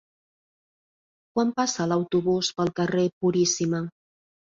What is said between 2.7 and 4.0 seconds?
carrer Puríssima?